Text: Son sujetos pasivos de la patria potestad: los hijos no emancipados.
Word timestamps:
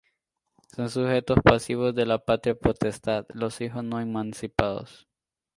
Son 0.75 0.89
sujetos 0.89 1.37
pasivos 1.43 1.93
de 1.93 2.07
la 2.07 2.17
patria 2.17 2.55
potestad: 2.55 3.27
los 3.35 3.61
hijos 3.61 3.83
no 3.83 3.99
emancipados. 3.99 5.07